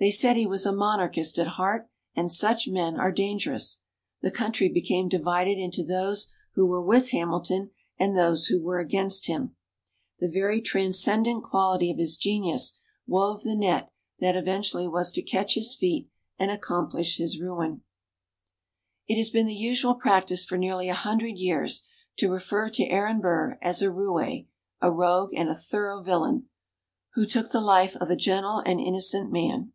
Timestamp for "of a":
27.96-28.14